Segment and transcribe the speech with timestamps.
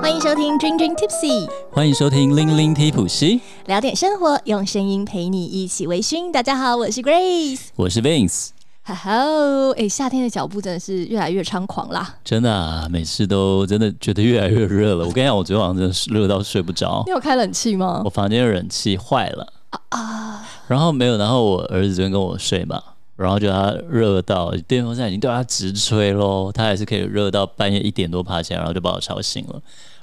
[0.00, 6.32] 欢迎收听 Dream Dream Tipsy，欢迎收听《零零 T 普西》，聊点生活，用声音陪你一起微醺。
[6.32, 8.48] 大家好，我是 Grace，我是 Vince。
[8.82, 9.12] 哈哈，
[9.76, 12.16] 哎，夏天的脚步真的是越来越猖狂啦！
[12.24, 15.06] 真的啊，每次都真的觉得越来越热了。
[15.06, 17.02] 我跟你讲，我昨天晚上真的是热到睡不着。
[17.04, 18.00] 你有开冷气吗？
[18.02, 19.52] 我房间的冷气坏了
[19.90, 22.82] 啊，然后没有，然后我儿子昨天跟我睡嘛。
[23.20, 29.60] 然后就他热到电风扇已经对他直吹喽，他还是可以热到半夜一点多爬起来，然后就把我吵醒了，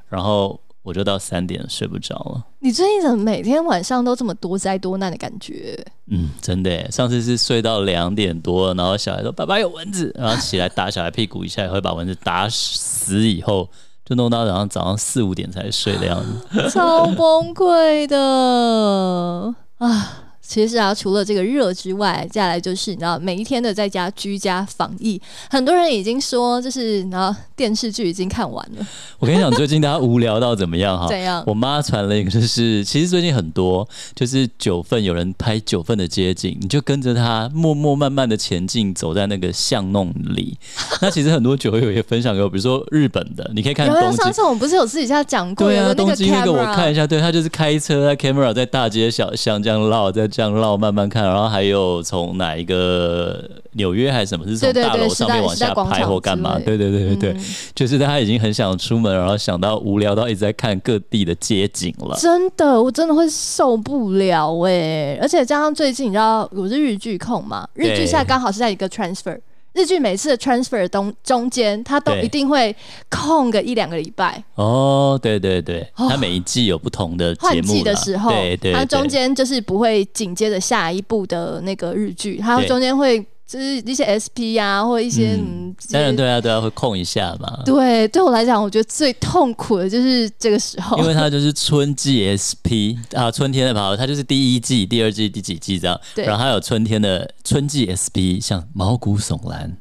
[0.08, 2.44] 然后我就到三点睡不着了。
[2.59, 5.84] 你最近怎么每天晚上都这么多灾多难的感觉？
[6.12, 13.68] 嗯，真的，上次是睡到两点多，然后小孩说爸爸有蚊子，然后起来打小孩屁股一下，也会把蚊子打死，以后
[14.06, 20.23] 就弄到然后早上四五点才睡的样子， 超崩溃的啊！
[20.48, 28.88] 其实啊，除了这个热之外，接下来就是你知道，每一天的在家居家防疫，很多人已经说，就是然后电视剧已经看完了。
[29.20, 31.08] 我跟你讲，最近大家无聊到怎么样哈？
[31.12, 31.44] 怎样？
[31.46, 40.58] 我妈传了一个，就是其实最近很多，就是九份有人拍九份的街景，你就跟着他默默慢慢的前进，走在那个巷弄里。
[41.02, 44.16] 那其实很多酒友也分享给我，比如说日本的，你可以看东京。
[44.16, 45.68] 上次我们不是有私底下讲过？
[45.68, 50.25] 对啊，东京那个我看一下，对他就是开车在 camera 在大街小巷这样绕在。
[50.38, 56.60] 这样绕慢慢看，然后还有从哪一个纽约还是什么，是从大楼上面往下拍或干嘛？
[56.60, 57.42] 对对对对对，
[57.74, 62.16] 就是他已经很想出门，然后想到无聊到一直在看各地的街景了。
[62.20, 65.18] 真的，我真的会受不了哎！
[65.20, 69.40] 而且加上最近你知道我是日剧控嘛，日剧现在刚好是在一个 transfer。
[69.78, 72.75] 日剧每次的 transfer 中中间，它都一定会
[73.09, 74.44] 空个一两个礼拜。
[74.56, 83.23] 哦，对对对，它每一季有不同的换季的时候，对对，它中间就是不会紧接着下一部的那个日剧，它中间会。
[83.48, 87.62] 就是一些 SP 啊，或一些嗯，当然对啊，对啊，会控一下嘛。
[87.64, 95.97] 对，对我来讲，我觉得最痛苦的就是这个时候，因为它就是春季 SP 啊，春天的跑，它就是第一季、第二季、第几季这样。
[96.13, 96.25] 对。
[96.25, 99.78] 然后还有春天的春季 SP，像毛骨悚然。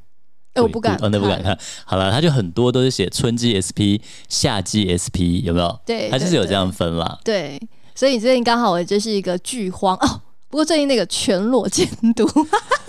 [0.55, 1.59] 哎，我不敢，哦，那不敢看。
[1.85, 3.99] 好了，它就很多都是写春季 SP、
[4.29, 5.81] 夏季 SP，有没有？
[5.85, 7.19] 对，它就是有这样分啦。
[7.25, 7.61] 对，
[7.97, 10.21] 所以你最近刚好我就是一个剧荒哦。
[10.49, 12.29] 不过最近那个全裸监督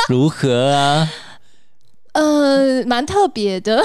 [0.09, 1.07] 如何啊？
[2.13, 3.84] 呃，蛮特别的。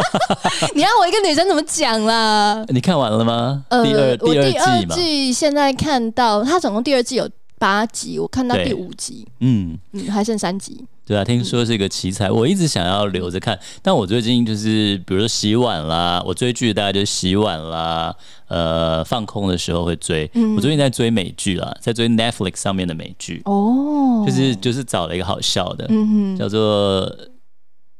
[0.74, 2.64] 你让我一个女生怎么讲啦？
[2.68, 3.62] 你看完了吗？
[3.68, 10.82] 呃，第二第二季现在看到它总共第二季有八集，我看到第五集，嗯嗯，还剩三集。
[11.08, 18.14] 对啊，听说是一个奇才，我一直想要留着看，但我最近就是比如说洗碗啦，我追剧大概就是洗碗啦，
[18.48, 20.30] 呃，放空的时候会追。
[20.54, 23.40] 我最近在追美剧啦，在追 Netflix 上面的美剧。
[23.46, 25.88] 哦，就是就是找了一个好笑的，
[26.38, 27.10] 叫做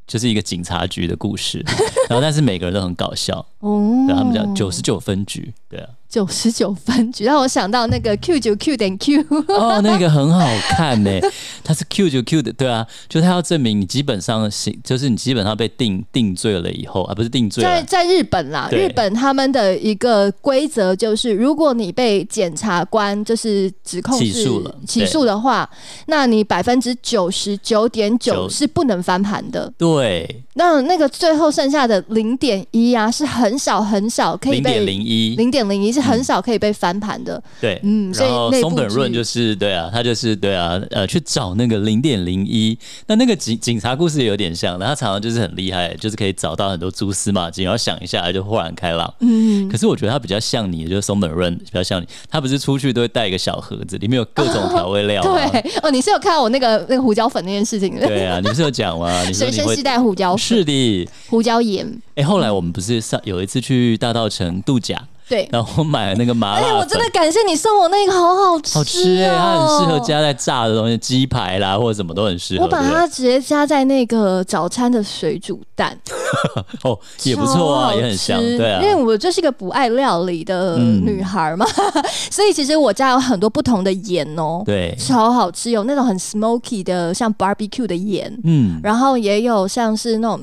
[0.06, 1.64] 就是一个警察局的故事，
[2.10, 3.38] 然后但是每个人都很搞笑。
[3.60, 5.88] 哦，然后他们叫九十九分局，对啊。
[6.08, 11.10] 九十九 分局让我想到那个 Q 九 Q 点 Q 哦，那个很好看呢。
[11.62, 17.62] 它是 Q 九 Q 的，对啊，就他要证明你基本上是，就是你基本上被定定罪了以后，而不是定罪。
[17.62, 25.68] 在在日本啦，日本他们的一个规则就是，如果你被检察官就是指控起诉了起诉的话，
[26.06, 29.70] 那你百分之九十九点九是不能翻盘的。
[29.76, 35.97] 对，那那个最后剩下的零点一啊，是很少很少可以被零点零一零点零一。
[36.00, 59.22] 是很少可以被翻盘的，对，嗯，然后松本润就是对啊，他就是对啊，呃，去找那个零点零一，那那个警警察故事也有点像，他常常就是很厉害，就是可以找到很多蛛丝马迹，然后想一下就豁然开朗，嗯，可是我觉得他比较像你，就是松本润比较像你，他不是出去都会带一个小盒子，里面有各种调味料， 对，哦，你是有看到我那个那个胡椒粉那件事情的，对啊，你是有讲吗？
[59.26, 64.96] 你随身携带胡椒粉，是的，胡椒盐，哎，后来我们不是上有一次去大道城度假。
[65.28, 72.64] 对，然后我买了那个麻辣哎，我真的感谢你送我那个，好好吃，好吃哎，它很适合加在炸的东西，鸡排啦或者什么都很适合。
[72.64, 75.96] 我把它直接加在那个早餐的水煮蛋，
[76.82, 78.80] 哦，也不错啊，也很香，对啊。
[78.82, 81.66] 因为我就是一个不爱料理的女孩嘛，
[82.30, 90.40] 所以其实我家有很多不同的盐哦，对，超好吃，有那种很 smoky 的，像 barbecue 的盐，嗯，然后也有像是那种。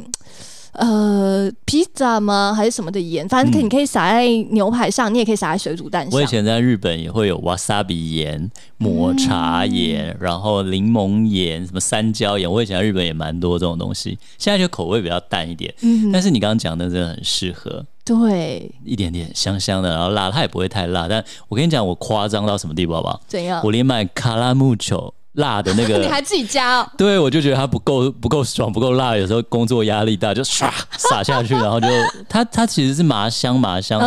[0.77, 2.53] 呃，披萨吗？
[2.55, 3.27] 还是什么的盐？
[3.27, 6.13] 反正可你可以撒在牛排上，你也可以撒在水煮蛋上。
[6.13, 12.51] 我以前在日本也会有 wasabi 盐、抹茶盐，然后柠檬盐、什么三椒盐。
[12.51, 14.17] 我以前在日本也蛮多这种东西。
[14.37, 21.07] 现在就口味比较淡一点，嗯，但是你刚刚讲的真的很适合，对，一点点香香的，然后辣，它也不会太辣。
[21.07, 23.21] 但我跟你讲，我夸张到什么地步，好不好？
[23.27, 23.61] 怎样？
[23.63, 25.13] 我连买卡拉木球。
[25.35, 26.89] 辣的那个， 你还自己加哦？
[26.97, 29.15] 对，我就觉得它不够不够爽，不够辣。
[29.15, 31.87] 有时候工作压力大，就唰撒下去， 然后就
[32.27, 33.99] 它它其实是麻香麻香，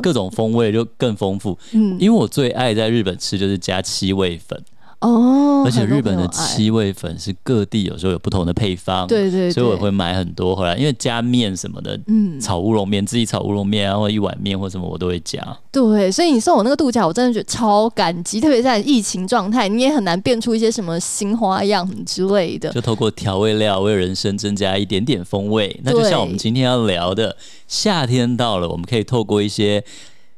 [0.00, 1.58] 各种风味就更丰富。
[1.72, 4.62] 嗯，因为我最爱在日本吃就是加七味粉。
[5.02, 15.44] 哦，而且日本的七味粉是各地有时候有不同的配方，对对，所以我会买很多回来，因为加面什么的，嗯，炒乌龙面自己炒乌龙面，啊，或一碗面或什么我都会加。
[15.72, 22.70] 对，所以你送我那个度假，我真的觉得超感激，特别在疫情状态，你也很难变出一些什么新花样之类的。
[22.72, 29.82] 就透过调味料为人生增加一点点风味，那就像我们今天要聊的，夏天到了，我们可以透过一些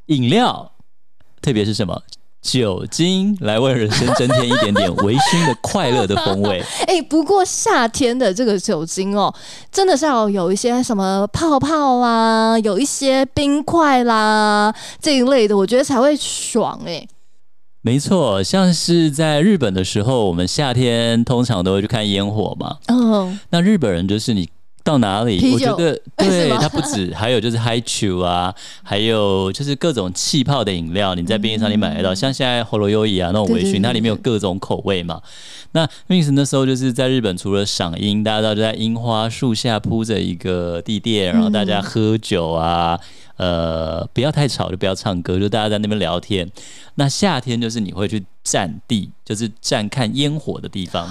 [0.07, 0.73] 饮料，
[1.43, 2.03] 特别是什么？
[2.45, 6.63] 酒精来为人生增添一点点微醺的快乐的风味。
[6.87, 9.35] 哎，不过夏天的这个酒精哦，
[9.73, 17.09] 真的是要有一些什么泡泡啦，有一些冰块啦这一类的，我觉得才会爽哎。
[17.81, 22.77] 没错，像是在日本的时候，我们夏天通常都会去看烟火嘛。
[22.89, 24.51] 嗯，那日本人就是你。
[24.85, 25.53] 到哪里？
[25.53, 32.15] 我觉得 对它不止， 还有就是 Hi Chu 啊，还有就是各种气泡的饮料，你在便利商店买得到。
[32.15, 35.23] 像现在 l o y o 啊那种微醺，它里面有各种口味嘛。
[35.73, 43.01] 那 Vince 那时候就是在日本，除了赏樱，大家知道就在樱花树下铺着一个地垫，然后大家喝酒啊，
[43.39, 46.49] 呃，不要太吵，就不要唱歌，就大家在那边聊天。
[46.97, 51.11] 那夏天就是你会去占地，就是站看烟火的地方。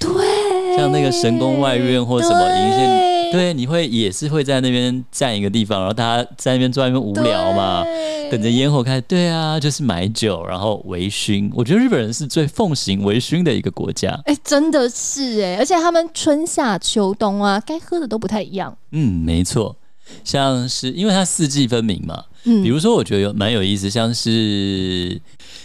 [0.00, 0.33] 对。
[0.76, 7.84] 像那个神宫外院或什么银线，对，你会也是会在那边站一个地方，然后大家在那边坐在那边无聊嘛，
[8.30, 9.00] 等着烟火开。
[9.00, 11.50] 对啊，就是买酒，然后微醺。
[11.54, 14.18] 我觉得日本人是最奉行微醺的一个国家。
[14.24, 18.76] 哎，真的是哎，而且他们春夏秋冬啊，该喝的都不太一样。
[18.92, 19.76] 嗯，没错，
[20.22, 22.24] 像是因为它四季分明嘛。
[22.44, 25.20] 嗯，比如说我觉得有蛮有意思，像是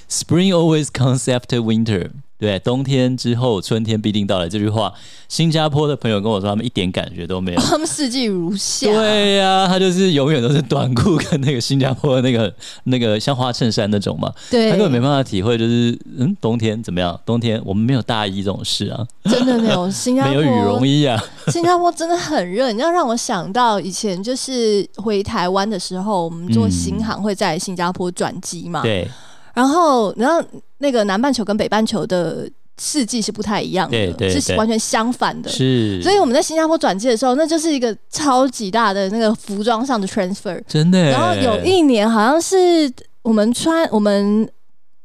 [0.09, 2.09] Spring always comes after winter。
[2.39, 4.47] 对，冬天之后，春天必定到来。
[4.47, 4.94] 这句话，
[5.27, 7.59] 新加坡的朋友跟我说，他们一点感觉都没有。
[7.62, 8.89] 他们四季如夏。
[8.89, 12.53] 对呀，他就是永远都是短裤跟那个新加坡的那个
[12.86, 14.31] 那个像花衬衫那种嘛。
[14.50, 17.19] 对，他根本没办法体会，就是嗯，冬天怎么样？
[17.25, 19.92] 冬天我们没有大衣这种事啊，真的没有。
[19.92, 21.21] 新加坡没有羽绒衣啊。
[21.47, 28.81] 新加坡真的很热，你要让我想到以前就是回台湾的时候，我们坐新航会在新加坡转机嘛。
[28.81, 29.06] 对。
[29.59, 30.41] 然后，然后
[30.77, 35.50] 那个南半球跟北半球的四季是不太一样的，是完全相反的。
[35.50, 41.11] 是，所以我们在新加坡转机的时候，那就是一个超级大的那个服装上的 transfer，真的。
[41.11, 42.89] 然后有一年好像是
[43.21, 44.50] 我们穿我们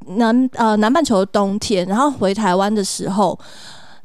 [0.06, 3.36] 南呃南半球的冬天，然后回台湾的时候。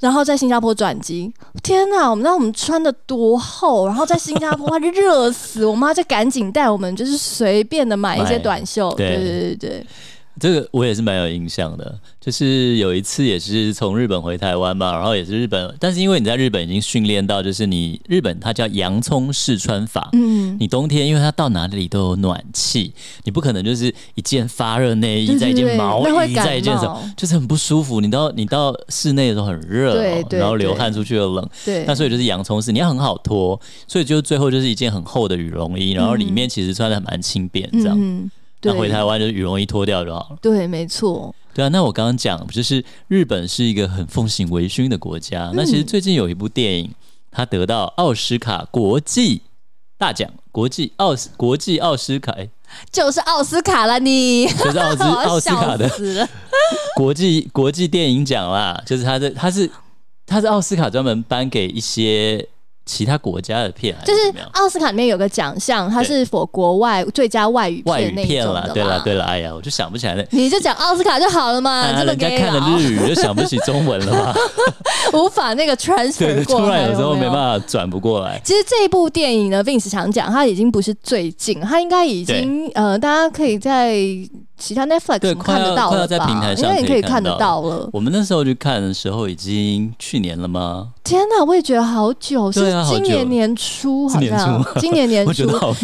[0.01, 1.29] 然后在新加坡转机，
[1.61, 2.09] 天哪！
[2.09, 8.89] 我们知道我们穿的多厚，然后在新加坡就热死，我妈就赶紧带我们，就是随便的买一些短袖。
[8.95, 9.85] 对对对对。
[10.39, 22.93] 这个我也是蛮有印象的，就是有一次也是从日本回台湾嘛，然后也是日本，但是因为你在日本已经训练到，就是你日本它叫洋葱式穿法，嗯，你冬天因为它到哪里都有暖气，
[23.23, 27.99] 你不可能就是一件发热内衣再一件毛衣再一件什么，就是很不舒服。
[27.99, 30.01] 你到你到室内的时候很热，
[30.31, 38.29] 然后流汗出去又冷，对，那所以就是洋葱式，你要很好脱，所以就最后就是一件很厚的羽绒衣，然后里面其实穿的蛮轻便这样。
[38.61, 40.37] 那回台湾就羽绒衣脱掉就好了。
[40.41, 41.33] 对，没错。
[41.53, 45.51] 对啊，那我刚刚讲就是日本是一个很奉行微醺的国家。
[45.53, 46.91] 那其实最近有一部电影，
[47.31, 49.41] 它得到奥斯卡国际
[49.97, 52.35] 大奖，国际奥斯国际奥斯卡，
[52.91, 55.89] 就是奥斯卡了，你 就是奥斯奥斯卡的
[56.95, 58.81] 国际国际电影奖啦。
[58.85, 59.69] 就是它的，它是
[60.25, 62.47] 它是奥斯卡专门颁给一些。
[62.89, 68.67] 其他国家的片就是奥斯卡里面有个奖项，它是否国外最佳外语外语片了？
[68.73, 70.25] 对啦对啦，哎呀，我就想不起来了。
[70.31, 74.33] 你就讲奥斯卡就好了嘛，人家看了日语就想不起中文了嘛，
[75.13, 78.41] 无法那个 transfer 过来，突然有时候没办法转不过来。
[78.43, 83.95] 其实这一部电影呢，Vince 想讲，它已经不是最近，它应该已经呃，大家可以在。
[84.59, 86.53] 其他 Netflix 看得到了吧？
[86.57, 87.89] 因为你可以看得到了。
[87.93, 90.89] 我们那时候去看的时候，已经去年了吗？
[91.03, 95.33] 天哪，我也觉得好久，是 今年年初，好像今年年初，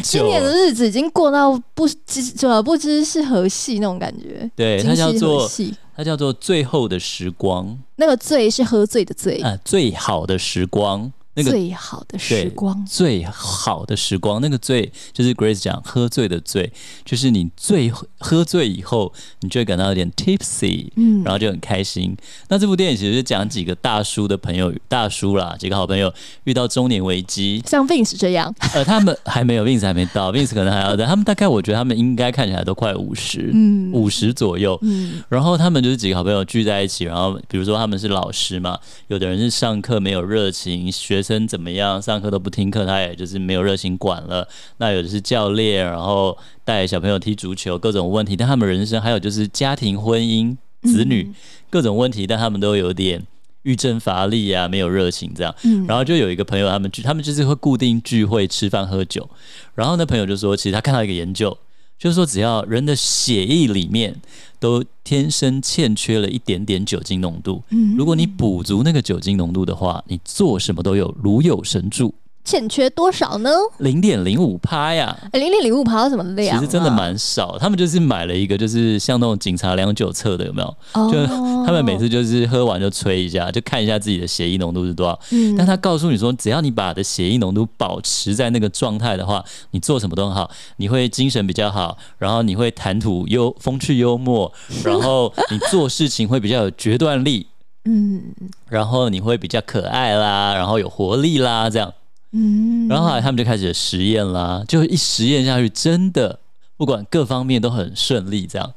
[0.03, 4.49] 今年的日子已经过到不知怎不知是何夕那种感觉。
[4.55, 5.49] 对，它叫做
[5.95, 7.77] 它叫做最后的时光。
[7.95, 11.11] 那个醉是喝醉的醉啊，最好的时光。
[11.35, 16.71] 那个最好的时光，最好的时光，那个醉就是 Grace 讲喝醉的醉，
[17.03, 22.15] 就是你醉喝醉以后，你就会感到有点 tipsy，嗯，然后就很开心。
[22.47, 26.13] 那这部电影其实是讲几个大叔的朋友，大叔啦，几个好朋友
[26.45, 41.99] 遇到中年危机，像 Vince 这样，呃，他们还没有 Vince 还没到， Vince 可能还要等，他们大概我觉得他们应该看起来都快五十，嗯，五十左右，嗯，然后他们就是几个好朋友聚在一起，然后比如说他们是老师嘛，有的人是上课没有热情，学生怎么样？
[41.99, 44.47] 上课都不听课，他也就是没有热情管了。
[44.77, 48.35] 那有的是教练，然后带小朋友踢足球，各种问题。
[48.37, 51.33] 但他们人生还有就是家庭、婚姻、子女
[51.71, 53.25] 各种问题，但他们都有点
[53.63, 55.55] 郁症乏力啊，没有热情这样。
[55.87, 59.27] 然后就有一个朋友，他们聚，他们就是会固定聚会、吃饭、喝酒。
[59.73, 61.57] 然后那朋友就说，其实他看到一个研究。
[61.97, 64.21] 就是说，只要人的血液里面
[64.59, 67.63] 都天生欠缺了一点点酒精浓度，
[67.97, 72.13] 如果你补足那个酒精浓度的话，你做什么都有如有神助。
[72.45, 73.49] 欠缺多少呢？
[73.79, 75.17] 零点零五趴呀！
[75.33, 76.57] 零点零五趴什么量？
[76.57, 77.57] 其实真的蛮少。
[77.57, 81.11] 他们就是买了一个，就是像那种警察量酒测的，有没有？
[81.11, 81.25] 就
[81.65, 85.19] 他们每次就是喝完就吹一下，就看一下自己的血液浓度是多少。
[85.31, 85.55] 嗯。
[85.57, 94.51] 但他告诉你说，只要你把的血液浓度保持在那个状态的话，你做什么都很好，你会精神比较好，然后你会谈吐幽风趣幽默，
[94.85, 97.47] 然后你做事情会比较有决断力，
[97.85, 98.21] 嗯，
[98.69, 101.91] 然后你会比较可爱啦，然后有活力啦，这样。
[102.37, 106.39] 嗯，然后后来他们就开始实验啦，就一实验下去，真的
[106.75, 108.73] 不管各方面都很顺利，这样。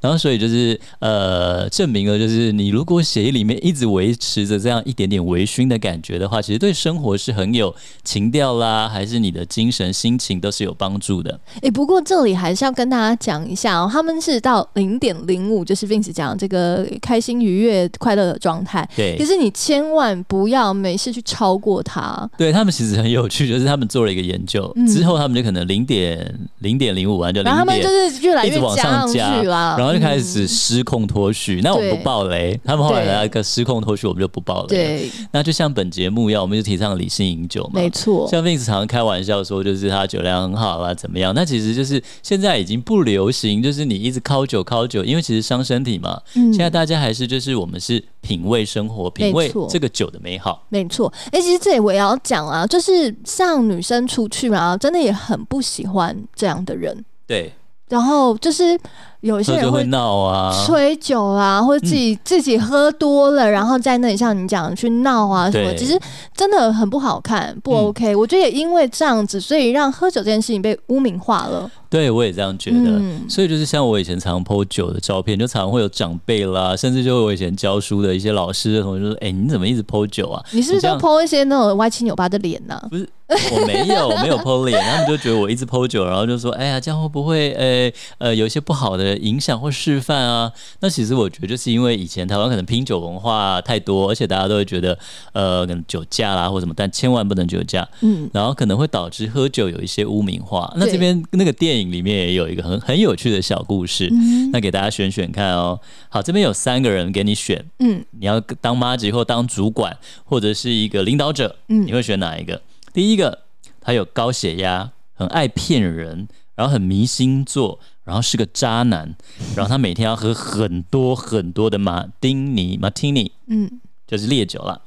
[0.00, 7.74] 然后，所以就是呃，证明了就是你如果血液里面一直维持着这样一点点微醺的感觉的话，其实对生活是很有
[8.04, 11.40] 情调啦，还是你的精神心情都是有帮助的。
[11.62, 18.88] 哎，不过这里还是要跟大家讲一下哦，他们是到零点零五，就是 Vince 讲这个开心愉悦快乐的状态。
[18.94, 22.30] 对，可是你千万不要没事去超过它。
[22.38, 29.87] 对他们其实很有趣，就是他们做了一个研究之后，他们就可能零点零点零五完就然后他们就是越来越往上加，然后。
[29.88, 32.58] 然后就开始失控脱序，那我们不爆雷。
[32.62, 34.68] 他们后来来一个失控脱序，我们就不爆雷。
[34.68, 37.70] 对，那就像本节目一样，我们就提倡理性饮酒嘛。
[37.80, 41.32] 没错，像 Vince 常常开玩笑说，就是他酒量很好啊，怎么样？
[41.34, 46.20] 那其实就是现在已经不流行，就是你一直靠酒靠酒，因为其实伤身体嘛。
[46.34, 50.66] 嗯，现在大家还是就是我们是品味生活，品味这个酒的美好。
[50.68, 57.02] 没错，哎，其实这里我也要讲啊，就是像女生出去嘛，真的也很不喜欢这样的人。
[57.26, 57.50] 对。
[57.88, 58.78] 然后就是
[59.20, 65.98] 有一些人会闹啊，吹酒啊，或者自己自己喝多了，然后在那里像你讲去闹啊什么，其实
[66.36, 68.14] 真的很不好看，不 OK。
[68.14, 71.70] 我觉得也因为这样子，所以让喝酒这件事情被污名化了。
[71.90, 72.76] 对，我也这样觉得。
[72.76, 80.42] 嗯所以就是像我以前常 po 酒的照片，就常常会有长辈啦，甚至就我以前教书的一些老师的同学说：“哎，你怎么一直 po 酒啊？
[80.52, 83.08] 你是不是就 po 一些那种歪七扭八的脸呢？”不是，
[83.52, 84.78] 我没有，我没有 po 脸。
[84.82, 94.96] 他们就觉得我一直 po 酒，然后就说：“哎呀，这样会不会呃呃有一些不好的影响或示范啊？”那其实我觉得就是因为以前台湾可能拼酒文化太多，而且大家都会觉得
[95.32, 97.88] 呃可能酒驾啦或什么，但千万不能酒驾。
[98.02, 100.72] 嗯，然后可能会导致喝酒有一些污名化。
[100.76, 101.88] 那这边那个电影。
[101.88, 104.10] 里面也有一个很很有趣的小故事，
[104.52, 105.80] 那给大家选选看哦。
[106.10, 112.60] 好，这边有三个人给你选，嗯，你要当妈吉或当主管或者是一个领导者，嗯，你会选哪一个？
[112.92, 113.38] 第一个，
[113.80, 119.14] 他有高血压，很爱骗人，然后很迷星座，然后是个渣男，
[119.54, 124.80] 然后他每天要喝很多很多的马丁尼马丁尼，嗯，就是烈酒了。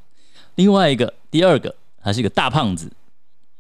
[0.56, 2.92] 另外一个，第二个，他是一个大胖子，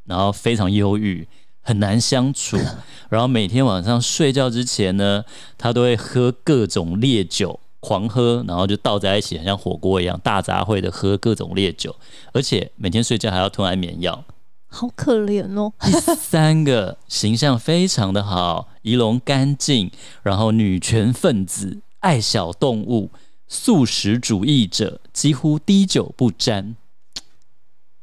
[0.05, 1.27] 然后非常忧郁。
[1.63, 2.57] 很难相处，
[3.09, 5.23] 然后每天晚上睡觉之前呢，
[5.59, 11.95] 他都会喝各种烈酒，狂喝，然后就倒在一起，很像火锅一样，大杂烩的喝各种烈酒，
[12.33, 14.23] 而且每天睡觉还要吞安眠药，
[14.69, 15.71] 好可怜哦。
[15.79, 19.91] 第 三个形象非常的好，仪容干净，
[20.23, 23.11] 然后女权分子，爱小动物，
[23.47, 26.75] 素食主义者，几乎滴酒不沾，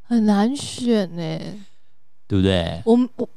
[0.02, 1.38] 很难选呢，
[2.26, 2.82] 对不对？
[2.84, 3.28] 我我。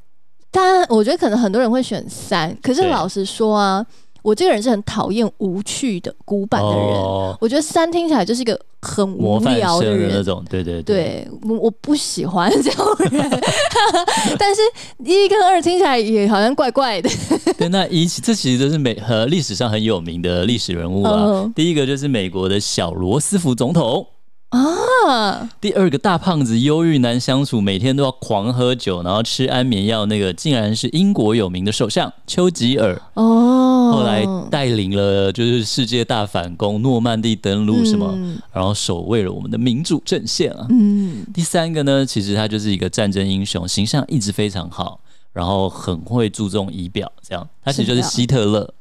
[0.54, 3.86] 当然，我觉得可能很多人会选三，可是老实说啊，
[4.22, 7.38] 我这个人是很讨厌无趣的古板的人。
[7.40, 13.12] 我觉得三听起来就是一个很无聊的人那种，对对对，我我不喜欢这种人。
[14.38, 14.62] 但是
[15.04, 17.10] 一跟二听起来也好像怪怪的。
[17.58, 21.52] 对，那一这其实都是美和历史上很有名的历史人物啊。
[21.56, 24.06] 第一个就是美国的小罗斯福总统。
[24.52, 25.50] 啊。
[25.60, 33.92] 第二个大胖子忧郁难相处，每天都要狂喝酒，然后吃安眠药，那个竟然是英国有名的首相丘吉尔哦。
[33.92, 38.16] 后来带领了就是世界大反攻，诺曼底登陆什么，
[38.54, 40.66] 然后守卫了我们的民主阵线啊。
[40.70, 41.26] 嗯。
[41.34, 45.00] 第三个呢，其实他就是一个战争英雄，形象一直非常好，
[45.34, 48.74] 然后很会注重仪表，这样他其实就是希特勒。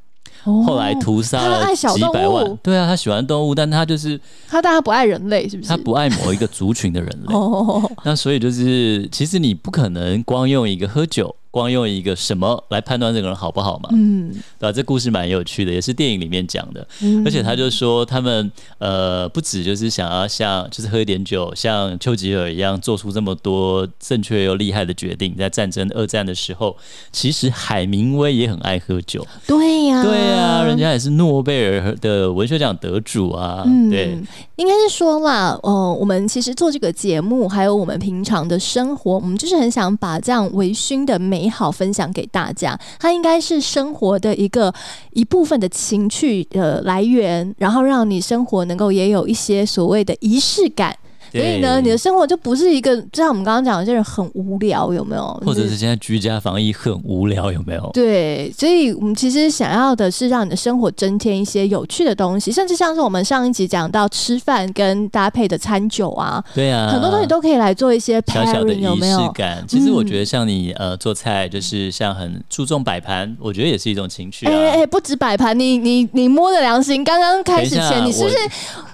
[0.44, 4.18] 后来屠杀了几百万，对啊，他喜欢动物，但他就是
[4.48, 5.68] 他，但他不爱人类，是不是？
[5.68, 7.34] 他不爱某一个族群的人类。
[8.04, 11.34] 那所以就是，其实你不可能光用一个喝酒。
[11.50, 13.88] 光用一个什么来判断这个人好不好嘛？
[13.92, 14.72] 嗯，对吧？
[14.72, 16.86] 这故事蛮有趣的，也是电影里面讲的。
[17.24, 26.76] 而且他就说，他们呃，不止就是想要像，就是喝一点酒，像丘吉尔一样做出这么多正确又厉害的决定，在战争二战的时候，
[27.10, 29.26] 其实海明威也很爱喝酒。
[29.44, 33.64] 对呀，对呀，人家也是诺贝尔的文学奖得主啊。
[33.90, 34.16] 对，
[34.54, 41.39] 应该是说啦，哦，我们其实做这个节目，还有我们平常的生活，我们就是很想把这样微醺的美。
[41.40, 44.70] 美好分享给大家，它应该是生活的一个
[45.12, 50.94] 一部分的情趣的来源，然后让你生活能够也有一些所谓的仪式感。
[51.32, 55.42] 所以呢，你的生活就不是一个，就像我们刚刚讲的，这人很无聊，有没有？
[55.44, 57.90] 或者是现在居家防疫很无聊，有没有？
[57.92, 69.64] 对，所以我们其实想要的是让你的生活增添一些有趣的东西，甚至像是我们上一集讲到吃饭跟搭配的餐酒啊，对啊，很多东西都可以来做一些小小的仪式感。
[69.68, 74.46] 其实我觉得像你呃做菜，就是像很注重摆盘，我觉得也是一种情趣。
[74.46, 78.36] 哎哎，不止摆盘，你你你摸着良心，刚刚开始前你是不是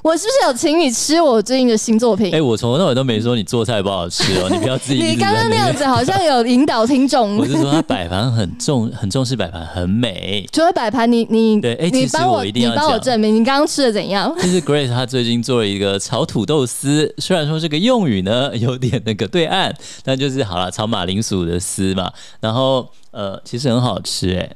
[0.02, 2.25] 我是不是有请你吃我最近的新作品？
[2.32, 5.02] 哎，我从头到尾都没说你做菜不好吃哦，你不要自己。
[5.02, 7.36] 你刚刚那样子好像有引导听众。
[7.36, 10.46] 我是说他摆盘很重，很重视摆盘，很美。
[10.52, 14.34] 除了摆盘，你你对，哎，其实我一定要帮我证明，你刚刚吃的怎样？
[14.36, 22.12] 就是 Grace 她最近做了一个炒土豆丝，虽然说这个用语呢有点那个对岸，但就是好了，炒马铃薯的丝嘛。
[22.40, 24.50] 然后呃，其实很好吃哎。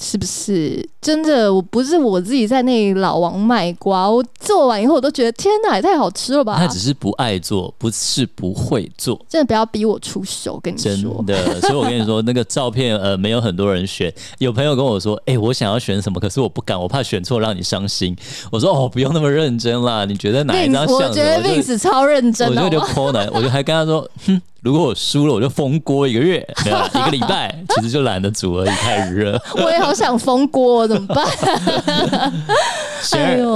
[0.00, 1.52] 是不是真的？
[1.52, 6.56] 我不是我自己在那里老王卖瓜，我做完以后我都觉得天哪，也太好吃了吧！
[6.58, 9.20] 他只是不爱做，不是不会做。
[9.28, 11.22] 真的不要逼我出手，跟你说。
[11.26, 14.12] 真的，所以我跟你说，那个照片呃，没有很多人选。
[14.38, 18.16] 有朋友跟我说，哎，我想要选什么，可是我不敢，我怕选错让你伤心。
[18.50, 20.96] 我说哦，不用那么认真啦，你觉得哪一张像？
[20.96, 24.40] 我觉得 Vince 超认真，我就就泼男，我就还跟他说，哼。
[24.62, 29.36] 如果我输了，我就封锅一个月， 一个礼拜，其实就懒得煮而已，太热。
[29.56, 31.26] 我也好想封锅，怎么办？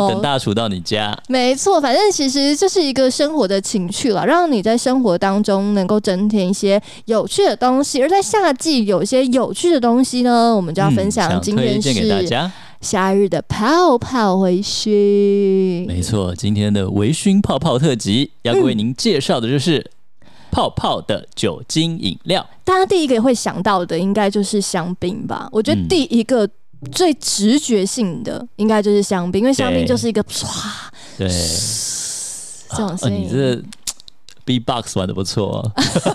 [0.09, 1.17] 等大厨到你家。
[1.29, 8.03] 没错，反正其实这是一个生活的情趣了，让你在生活当中能够增添一些有趣的东西。
[8.03, 11.41] 而在夏季有一些有趣的东西呢，我们就要分享。
[11.41, 12.29] 今天是
[12.81, 15.87] 夏日的泡泡微醺。
[15.87, 19.93] 没错，今天的微醺泡泡特辑要为您介绍的就是。
[20.51, 25.49] 泡泡的酒精饮料，大家第一个会想到的应该就是香槟吧？
[25.53, 26.49] 我觉得第一个
[26.93, 30.47] 最直觉性的应该就是香槟，因为香槟就是一个唰，
[31.19, 31.29] 对，
[32.71, 33.65] 这种声音。
[34.47, 35.69] B-box 玩的不错，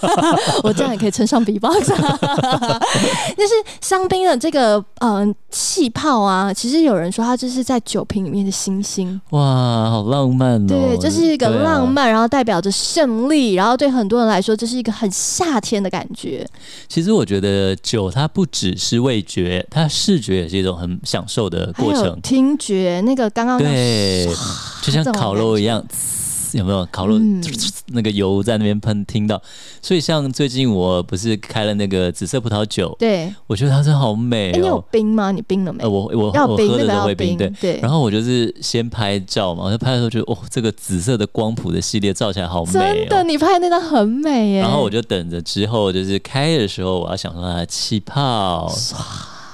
[0.64, 1.90] 我这样也可以称上 B-box。
[3.38, 9.20] 就是香槟的这个嗯气泡啊，其实有人说它就是在酒瓶里面的星星。
[9.32, 10.68] 哇，好浪漫哦！
[10.68, 16.48] 对，这是一个浪漫，然后代表着胜利，然后对很多人来说，这是一个很夏天的感觉。
[16.88, 22.18] 其实我觉得酒它不只是味觉，它视觉也是一种很享受的过程。
[22.22, 24.30] 听觉那个刚刚对，
[24.82, 25.84] 就像烤肉一样。
[26.54, 27.20] 有没有烤肉
[27.88, 28.92] 那个油在那边喷？
[29.06, 29.42] 听到，
[29.82, 34.52] 所以像最近我不是开了那个紫色葡萄酒，对我觉得它真的好美。
[34.52, 35.32] 你有冰吗？
[35.32, 35.84] 你冰了没？
[35.86, 37.80] 我我我喝的时候会冰，对对。
[37.82, 42.72] 然后我就是先拍照嘛，我就拍的时候觉得哦，这个紫色的光谱的系列照起来好美。
[42.72, 44.60] 真的，你拍的那张很美耶。
[44.60, 48.72] 然后我就等着之后就是开的时候，我要享受它的气泡，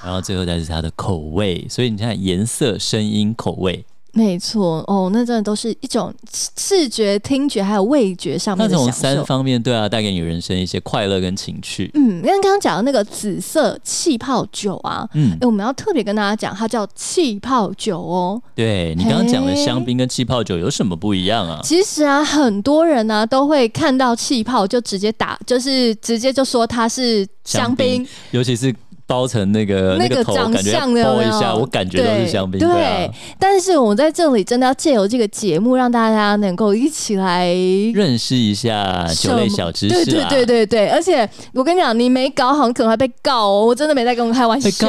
[0.03, 1.65] 然后最后再是它的口味。
[1.69, 3.85] 所以你看，颜色、声音、口味。
[4.17, 6.11] 没错哦，那真的都是一种
[6.57, 8.91] 视觉、听觉还有味觉上面的享受。
[8.91, 11.91] 三方面对啊，带给你人生一些快乐跟情趣。
[11.93, 18.41] 嗯，因为刚刚讲的那个紫色气泡酒啊，嗯，哎，我们要特别跟大家讲，它叫气泡酒哦。
[18.55, 21.59] 对你刚刚讲的香槟跟气泡酒有什么不一样啊？
[21.63, 28.73] 其实啊，很多人呢都会看到气泡就直接打，就是直接就说它是香槟，尤其是。
[29.07, 32.59] 包成那个那个头，长感觉相的有没有包一下，我感觉都是香槟。
[32.59, 37.47] 对但是我在这里真的要借由这个节目，让大家能够一起来
[37.95, 40.03] 认识一下酒类小知识啊。
[40.03, 43.65] 对对对对对，而且我跟你讲，你没搞好，可能会被告哦。
[43.65, 44.87] 我真的没在跟我开玩笑。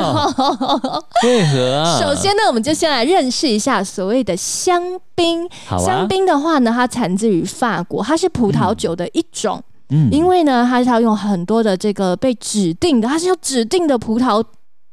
[1.24, 2.00] 为何啊？
[2.00, 4.82] 首先呢，我们就先来认识一下所谓的香
[5.14, 5.46] 槟。
[5.70, 9.58] 啊香槟的话呢，它产自于法国，它是葡萄酒的一种。
[9.58, 9.62] 嗯
[10.10, 14.44] 因为呢，它是要用很多的这个被指定的，它是要指定的葡萄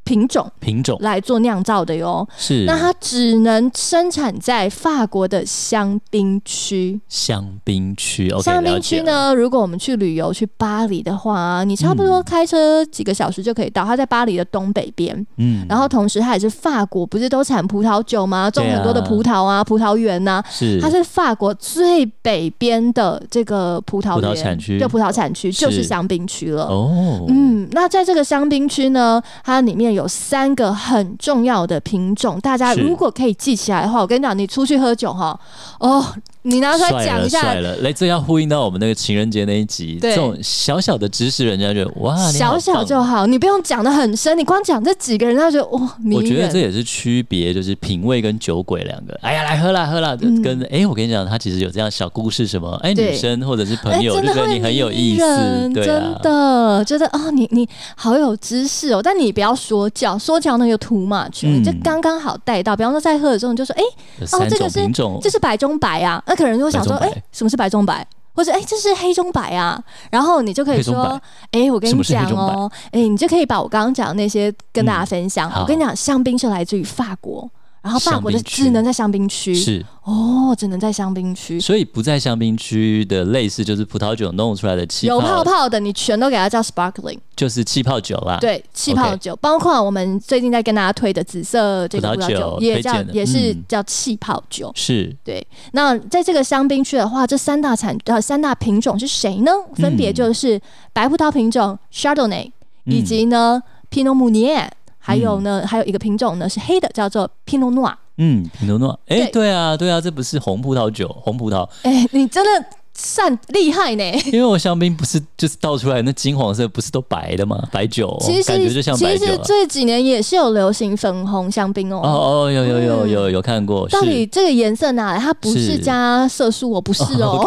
[0.06, 2.26] 品种品种来做酿造的哟。
[2.38, 7.02] 是那它只能生产在法国的香槟区。
[7.10, 8.80] 香槟区香槟？
[8.80, 13.84] 区呢，如果我们去旅游去巴黎的话，你差不多嗯开车几个小时就可以到。
[13.84, 18.50] 它在巴黎的东北边，嗯然后同时它也是法国，不是都产葡萄酒吗？
[18.52, 26.66] 种很多的葡萄啊，葡萄园呐、是它是法国最北边的这个葡萄园产区就葡萄产区就是是香槟区了。
[26.66, 35.40] 哦，嗯，那在这个香槟区呢，它里面有三个很重要的品种，大家如果可以记起来的话，我跟你讲，你出去喝酒哈，
[35.80, 36.06] 哦，
[36.46, 37.42] 你拿出来讲一下。
[37.42, 40.12] 帅，了，来，这要呼应到我们那个情人节那一集，对。
[40.12, 49.18] 这种小小的知识，人家觉得哇，小小就好，你不用讲的很深，你光讲这几个人，他就觉得哇，迷我觉得这也是区别，就是品味跟酒鬼两个。
[49.22, 50.42] 哎呀，来喝啦喝啦，嗯。
[50.42, 61.64] 跟哎、我跟你讲，他其实有这样小故事，什么哎，对女生或者是朋哎，友就觉得你很有意思，真对啊，的觉得哦，你你好有知识哦，但你不要说教，说教那个 too much，、嗯。
[61.64, 62.76] 就刚刚好带到。
[62.76, 63.84] 比方说在喝的时候，你就说，哎、
[64.20, 64.88] 有三种这个是，
[65.22, 68.06] 这是白中白啊，那可能就会想说，哎、什么是白中白？
[68.34, 71.06] 或者哎、这是黑中白啊，然后你就可以说
[71.52, 75.50] 白，哎、我跟你讲哦，哎、你就可以把我刚刚讲的那些跟大家分享。
[75.50, 77.50] 嗯我跟你讲，香槟是来自于法国，
[77.86, 87.20] 然后法国的只能在香槟区，是，哦，只能在香槟区，所以不在香槟区的类似就是葡萄酒弄出来的气有泡泡，的你全都给它叫 sparkling。
[87.36, 94.72] 就是气泡酒啦。，对，气泡酒包括我们最近在跟大家推的紫色这个葡萄酒酒，也叫也是嗯叫气泡酒。
[94.74, 95.16] 是。
[95.24, 99.52] 对，那在这个香槟区的话，这三大产呃三大品种是谁呢？
[99.76, 100.60] 分别嗯就是
[100.92, 102.50] 白葡萄品种 Chardonnay，、
[102.86, 104.68] 以及呢 Pinot Meunier，
[105.06, 107.94] 还有呢、还有一个品种呢是黑的，叫做 Pinot Noir。
[108.18, 109.32] 嗯，皮诺诺，哎、对。
[109.32, 112.66] 对啊，对啊，这不是红葡萄酒，红葡萄，哎，你真的
[112.96, 114.04] 善厉害呢！
[114.32, 117.62] 因为我香槟不是就是倒出来那金黄色，不是都白的吗？
[117.72, 119.28] 白酒，其实感觉就像白酒、啊。
[119.28, 122.00] 其实这几年也是有流行粉红香槟哦。
[122.04, 122.10] 哦
[122.46, 125.20] 哦，有有有有有看过，到底这个颜色哪来？
[125.20, 127.44] 它不是是加色素我，不是哦。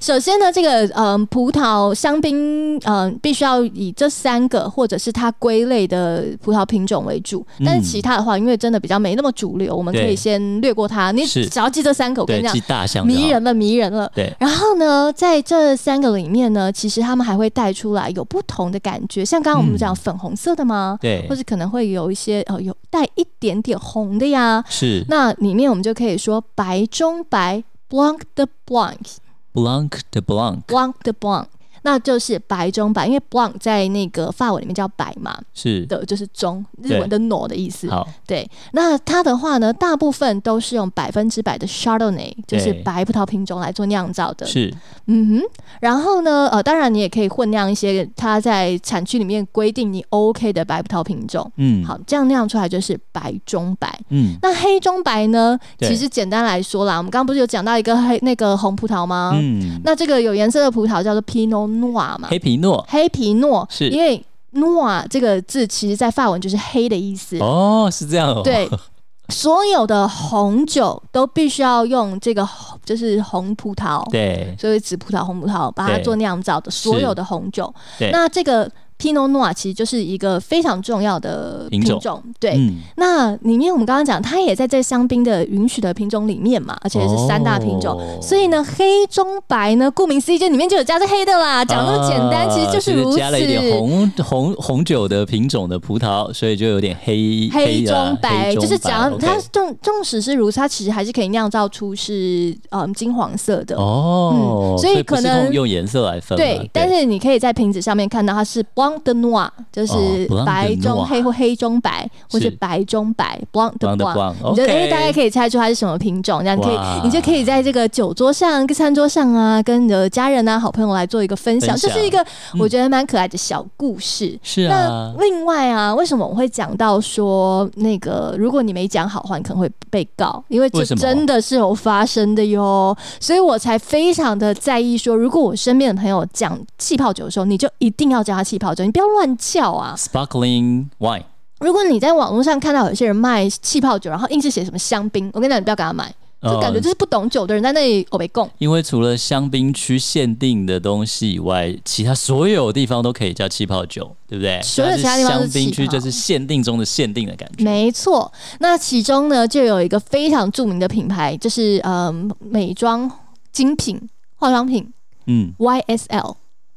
[0.00, 11.12] 首先呢，这个嗯、葡萄香槟嗯、必须要以这三个或者是它归类的葡萄品种为主，但是其他的话，因为真的比较没那么主流，我们可以先略过它。
[11.12, 12.42] 你只要记这三个，我跟，你
[12.86, 13.26] 讲迷。
[13.26, 14.10] 人了，迷人了。
[14.16, 20.98] 对，然后呢，在这三个里面呢，其实他们还会带出来有不同的感觉，像刚刚我们讲粉红色的吗？
[21.02, 21.28] 对。
[21.28, 24.64] 或，者可能会有一些呃有带一点点红的呀。
[24.70, 25.04] 是。
[25.10, 31.46] 那里面我们就可以说白中白，blank the blank，blank the blank，blank the blanc，
[31.86, 37.88] 那就是白中白，因为 blanc 在那个法文里面叫白嘛，是的就是中，日文的 no 的意思。
[37.88, 44.44] 好，对，那它的话呢，大部分都是用百分之百的 Chardonnay，就是白葡萄品种来做酿造的。
[44.44, 44.74] 是
[45.06, 45.42] 嗯哼，
[45.78, 51.48] 然后呢，呃，当然你也可以混酿一些它在产区里面规定你 OK 的白葡萄品种。
[51.58, 53.96] 嗯，好，这样酿出来就是白中白。
[54.10, 55.56] 嗯，那黑中白呢？
[55.78, 59.30] 其实简单来说啦，我们刚刚不是有讲到一个黑那个红葡萄吗？
[59.34, 62.84] 嗯，那这个有颜色的葡萄叫做 Pinot Noir 嘛，黑皮诺。
[62.88, 63.88] 黑皮诺，是。
[63.88, 67.38] 因为 Noir 这个字其实在法文就是黑的意思。
[67.38, 68.68] 哦，是这样哦，对，
[69.28, 74.56] 所有的红酒都必须要用这个红就是红葡萄，对。
[74.58, 77.72] 所以紫葡萄、红葡萄把它做酿造的所有的红酒。
[77.98, 82.52] 对，那这个 Pinot Noir 其实就是一个非常重要的品种对。
[82.56, 91.64] 嗯，那里面我们刚刚讲，它也在这香槟的允许的品种里面嘛，而且是三大品种，哦所以呢，黑中白呢，顾名思义，就里面就有加这黑的啦。
[91.64, 93.18] 讲那么简单，啊其实就是如此。
[93.18, 103.76] 加了一点红红红酒的品种的葡萄，所以就有点黑黑中白，就是讲白它纵纵使是如此，它其实还是可以酿造出是嗯金黄色的。
[103.76, 112.56] 哦，嗯所以可能用用颜色来分嘛，对，但是你可以在瓶子上面看到它是 blanc de noir，就是白中黑或黑中白，或是是。
[112.58, 114.14] 白中白 blanc de Blanc de blanc。
[114.14, 122.20] Blanc，你就 OK 哎，大概可以猜出它是什么品种，这样你可以，你就可以在这个酒桌上、跟餐桌上啊，跟你的家人啊、好朋友来做一个分享，这是一个
[122.54, 122.60] 嗯。
[122.60, 124.38] 我觉得蛮可爱的小故事。
[124.42, 125.14] 是啊。
[125.16, 139.96] 那，另外啊，为什么我会讲到说那个，如果你没讲好话，你可能会被告，因为这真的是有发生的哟，所以我才非常的在意说，如果我身边的朋友讲气泡酒的时候，你就一定要叫他气泡酒，你不要乱叫啊。
[139.98, 141.24] Sparkling wine，
[141.58, 148.48] 如果你在网络上看到有些人卖气泡酒，然后硬是写什么香槟，我跟你讲，你不要给他买，就感觉哦就是不懂酒的人在那里我没供。
[148.58, 154.60] 因为除了香槟区限定的东西以外，其他所有地方都可以叫气泡酒，对不对？
[154.62, 157.64] 所有其他地方香槟区就是限定中的限定的感觉。
[157.64, 163.10] 没错，那其中呢就有一个非常著名的品牌，就是嗯美妆
[163.50, 164.92] 精品化妆品
[165.26, 166.36] 嗯，YSL，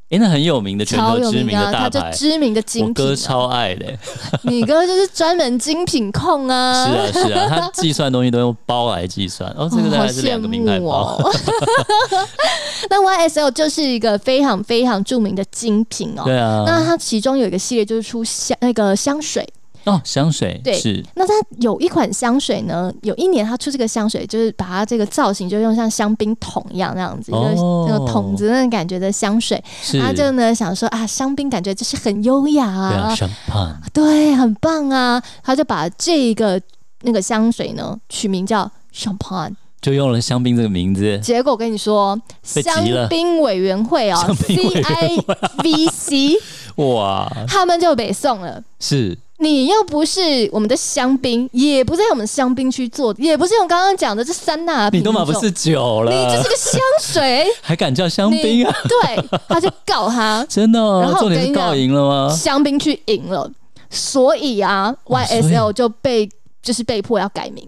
[0.10, 2.94] 诶，那很有名的全球知名的大牌，就知名的精品、啊。
[2.96, 3.86] 哥超爱的。
[4.44, 6.88] 你哥就是专门精品控啊。
[6.88, 9.50] 是啊是啊， 他计算东西都用包来计算。
[9.56, 11.16] 哦，这个大概是两个名牌包。
[11.18, 11.32] 哦。
[12.90, 16.24] 那 YSL 就是一个非常非常著名的精品哦。
[16.26, 19.48] 对啊，那它其中有一个系列就是出香那个香水，
[19.86, 29.64] 哦，香水对是那它有一款香水呢，有一年它出这个香水，就是把它这个造型就用像香槟桶一样那样子，就是哦那个桶子那种感觉的香水。
[30.00, 35.22] 他就呢想说啊，香槟感觉就是很优雅对啊对，很棒啊。
[35.44, 36.62] 他就把这个
[37.04, 39.56] 那个香水呢取名叫 Champagne。
[39.82, 41.18] 就用了香槟这个名字。
[41.20, 45.18] 结果我跟你说，香槟委员会啊香槟委员会
[45.64, 46.36] ，CIVC，
[46.76, 48.62] 哇，他们就北送了。
[48.82, 58.76] 是你又不是我们的香槟，也不在我们香槟区做，也不是用刚刚讲的这三大你品种，都嘛不是酒了，你就是个香水，还敢叫香槟啊？
[58.88, 62.36] 对，他就告他， 真的哦然，后我重点是跟告赢了吗？
[62.36, 63.50] 香槟去赢了，
[63.90, 66.30] 所以啊，YSL 就被
[66.62, 67.66] 就是被迫要改名，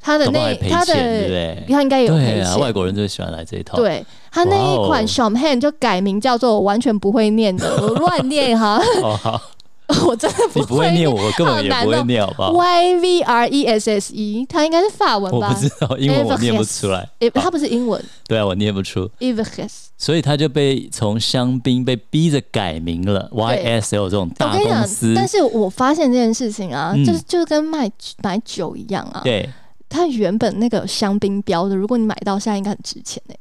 [0.00, 1.64] 他的那他的对？
[1.70, 2.70] 他应该有赔对啊，外。
[2.70, 8.78] 国人最喜欢来这一套。，对他那一款 Champagne 就改名叫做我完全不会念的，我乱念哈，
[10.06, 15.48] 我真的你不会念，我根本也不会念，好不好？Y V R E S S E，它应该是法文吧？
[15.48, 15.60] 我不？
[15.60, 17.08] 知道，英文我念不出来。
[17.20, 18.02] 诶，它不是英文。
[18.26, 23.28] 对啊，我念不出，e v e s 所以他就被从香槟被逼着改名了。
[23.32, 27.04] YSL 这种大公司，，但是我发现这件事情啊，嗯。
[27.04, 27.90] 就是就是跟卖
[28.22, 29.48] 买酒一样啊，对，
[29.88, 33.36] 它原本那个香槟标的，如果你买到，现在应该很值钱哎、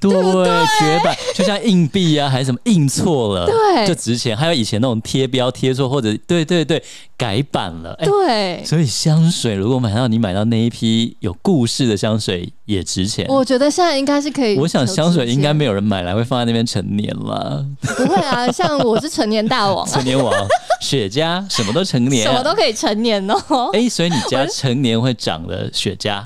[0.00, 4.36] 对，绝版，就像硬币啊，还是什么印错了，对就值钱。
[4.36, 6.82] 还有以前那种贴标贴错，或者对对对
[7.16, 13.26] 改版了，哎、对，所以香水如果买到你买到那一批有故事的香水也值钱。
[13.28, 14.56] 我觉得现在应该是可以。
[14.58, 20.32] 我想香水应该没有人买来会放在那边成年了，不会啊，像我是成年大王啊， 陈年王、
[20.80, 23.70] 雪茄什么都成年、什么都可以成年哦。
[23.72, 26.22] 哎、所以你家成年会长的雪茄，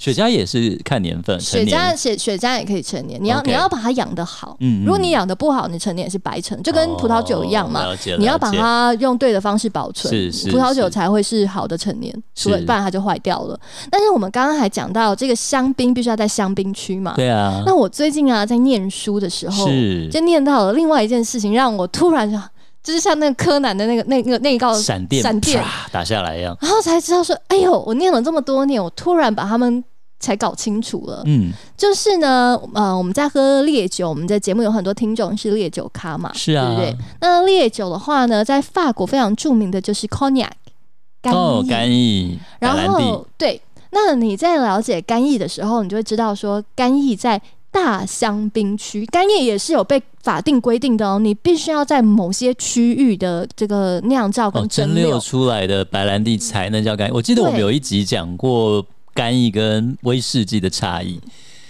[0.00, 4.56] 雪茄也是看年份，雪茄雪雪茄也可以成年，你要你要把它养得好。
[4.82, 7.84] 如果你养得不好，你成年也是白成，就跟葡萄酒一样嘛。
[7.84, 10.10] 哦你要把它用对的方式保存，
[10.50, 13.60] 葡萄酒才会是好的成年，是除了不然它就坏掉了。
[13.90, 17.12] 但是我们刚刚还讲到，这个香槟必须要在香槟区嘛。
[17.14, 22.38] 对啊，那我最近啊，在念书的时候，是就念到了另外一件事情，让我突然就
[22.82, 26.56] 就是像那个柯南的那个那个那一道闪电闪电，打下来一样。
[26.62, 29.84] 然后才知道说，哎呦，我念了这么多年，我突然把他们
[30.20, 31.22] 才搞清楚了。
[31.26, 36.96] 嗯，就是呢，呃，我们在喝烈酒，我们的节目有很多听众是烈酒咖嘛，是啊对不对？
[37.20, 40.50] 那烈酒的话呢，在法国非常著名的就是 cognac
[41.20, 47.42] 干哦，邑，干邑、白然后，对，那你在了解干邑的时候，你就会知道说干邑在。
[47.72, 57.12] 大香槟区干邑也是有被法定规定的哦，你必须要在某些区域的这个酿造哦，跟蒸馏，出来的白兰地才能叫干邑。
[57.12, 58.84] 我记得我们有一集讲过
[59.20, 61.20] 干邑跟威士忌的差异。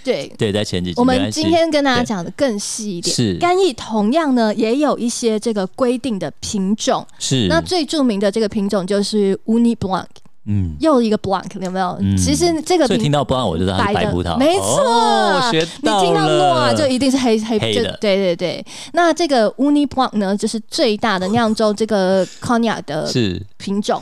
[0.04, 3.12] 对，对，在前几集我们今天跟大家讲的更细一点。
[3.12, 3.34] 是。
[3.38, 7.04] 干邑同样呢，也有一些这个规定的品种。
[7.18, 7.48] 是。
[7.48, 10.06] 那最著名的这个品种就是 Uni Blanc，
[10.46, 11.98] 嗯，又一个 Blanc，有没有？
[12.00, 12.16] 嗯。
[12.16, 15.50] 其实这个品所以听到不然我就知道它是白葡萄，没错。
[15.52, 17.98] 你听到了 Noir 就一定是黑黑的。
[18.00, 18.64] 对对对。
[18.92, 23.44] 那这个 Uni Blanc 呢，就是最大的 酿造这个 Cognac 的是。
[23.58, 24.00] 品种，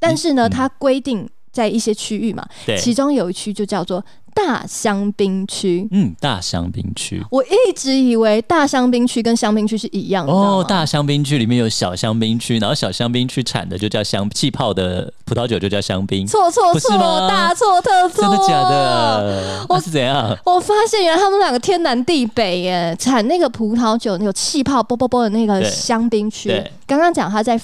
[0.00, 0.50] 但是呢，嗯。
[0.50, 2.46] 它规定在一些区域嘛，
[2.78, 5.88] 其中有一区就叫做大香槟区。
[5.90, 7.22] 嗯，大香槟区。
[7.30, 18.62] 我一直以为大香槟区跟香槟区是一样的，哦，大香槟区里面有小香槟区，然后小香槟区产的就叫香气泡的葡萄酒就叫香槟，错错错，大错特错，真的假？
[18.68, 19.66] 的？
[19.70, 20.36] 我是怎样？
[20.44, 26.62] 我发现原来他们两个天南地北耶，产那个葡萄酒有气泡啵啵啵的那个香槟区。
[26.86, 27.58] 刚刚讲他在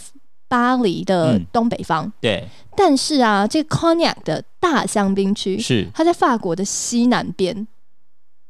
[0.53, 7.67] 巴黎的嗯东北方，对，但是啊，这个 Cognac 的大香槟区，是它在法国的西南边。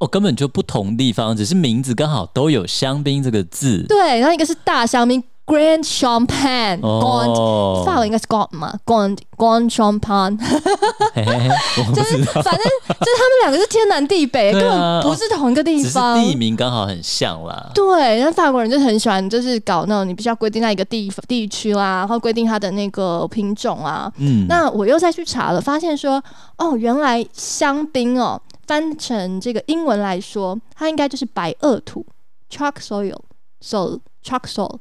[0.01, 3.85] 哦，根本就不同地方，只是名字刚好都有香槟这个字。
[3.89, 10.39] 对，然后一个是大香槟 Grand Champagne，Grand 法文应该是 Grand 嘛，Grand Grand Champagne，
[11.95, 17.71] 就是反正就是他们两个是天南地北，根本不是同一个地方，地名刚好很像啦。
[17.75, 24.11] 对，那法国人就很喜欢，就是搞那种你必须要规定在一个地地区啦，然后规定它的那个品种啊。
[24.17, 26.15] 嗯，那我又再去查了，发现说，
[26.57, 32.07] 哦，原来香槟哦，翻成这个英文来说，它应该就是白垩土
[32.51, 34.79] （chalk soil），so chalk soil。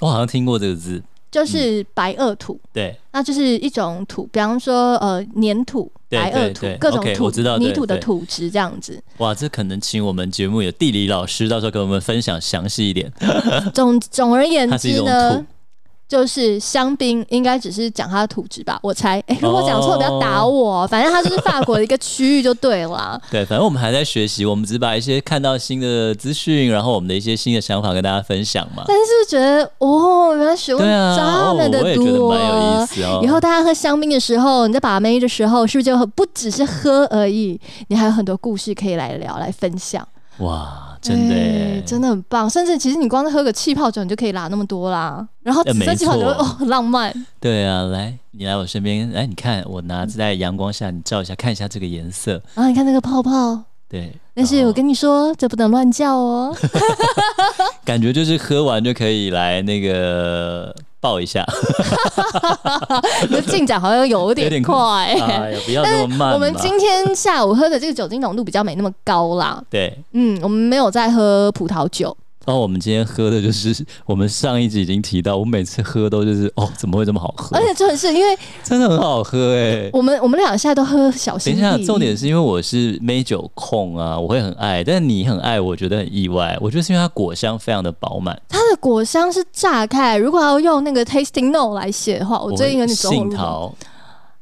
[0.00, 9.02] 我好像听过这个字，就是白垩土，对，那就是一种土，比方说呃粘土、白垩土、各种土、泥土的土质这样子。
[9.18, 13.12] 哇，这可能请我们节目有地理老师到时候给我们分享详细一点。
[13.72, 15.46] 总总而言之呢。
[16.12, 19.18] 就是香槟，应该只是讲它的土质吧，我猜。
[19.28, 20.86] 哎，如果讲错，不要打我。
[20.86, 23.18] 反正它就是法国的一个区域就对了。
[23.32, 28.84] 对，反正我们还在学习，我们只把一些看到新的资讯，然后我们的一些新的想法跟大家分享嘛。
[28.86, 33.20] 但是觉得哦，原来学问这么的多，蛮有意思哦。
[33.22, 37.58] 以后大家喝香槟的时候，你在把妹的时候，是不是就不只是喝而已？
[37.88, 40.06] 你还有很多故事可以来聊，来分享。
[40.40, 42.48] 哇，真的，真的很棒。
[42.48, 45.26] 甚至其实你光是喝个气泡酒，你就可以拿那么多啦。
[45.42, 47.12] 然后紫色气泡酒哦，很 浪漫。
[47.40, 52.40] 对啊，来，你来我身边，来，你看我拿在阳光下，你照一下，看一下这个颜色。
[52.54, 54.12] 然后你看那个泡泡，对。
[54.34, 56.56] 但是我跟你说，这不能乱叫哦。
[57.84, 60.74] 感觉就是喝完就可以来那个。
[61.02, 61.44] 抱一下，
[63.28, 66.32] 你的进展好像有点快，哎呀，不要那么慢。
[66.32, 69.60] 我们今天下午喝的这个酒精浓度比较没那么高啦。
[69.68, 72.16] 对，嗯，我们没有在喝葡萄酒。
[72.44, 77.56] 然后我们今天喝的就是 我们上一集已经提到，我每次喝都就是哦，怎么会这么好喝？
[77.56, 79.88] 而且真的是因为真的很好喝哎。
[79.92, 81.52] 我们我们俩现在都喝小心。
[81.52, 86.58] 等一下，重点是因为我是美酒控啊，我会很爱，但是你很爱，我觉得很意外。
[86.60, 90.16] 我觉得是因为它果香非常的饱满，它的果香是炸开。
[90.16, 93.72] 如果要用那个 tasting note 来写的话，我最近有点杏桃